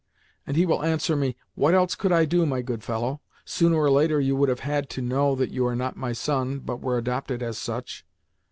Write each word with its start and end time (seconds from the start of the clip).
And 0.47 0.57
he 0.57 0.65
will 0.65 0.81
answer 0.83 1.15
me, 1.15 1.35
'What 1.53 1.75
else 1.75 1.93
could 1.93 2.11
I 2.11 2.25
do, 2.25 2.43
my 2.47 2.63
good 2.63 2.81
fellow? 2.83 3.21
Sooner 3.45 3.75
or 3.75 3.91
later 3.91 4.19
you 4.19 4.35
would 4.35 4.49
have 4.49 4.61
had 4.61 4.89
to 4.89 5.01
know 5.03 5.35
that 5.35 5.51
you 5.51 5.67
are 5.67 5.75
not 5.75 5.95
my 5.95 6.11
son, 6.11 6.57
but 6.57 6.81
were 6.81 6.97
adopted 6.97 7.43
as 7.43 7.59
such. 7.59 8.03